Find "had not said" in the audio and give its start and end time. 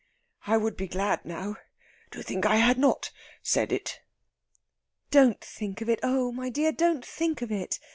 2.55-3.71